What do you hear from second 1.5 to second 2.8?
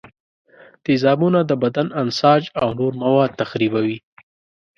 بدن انساج او